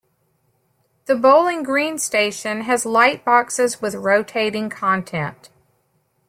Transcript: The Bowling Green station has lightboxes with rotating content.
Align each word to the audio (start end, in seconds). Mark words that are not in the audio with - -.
The 1.05 1.13
Bowling 1.15 1.61
Green 1.61 1.99
station 1.99 2.61
has 2.61 2.85
lightboxes 2.85 3.83
with 3.83 3.93
rotating 3.93 4.67
content. 4.67 5.51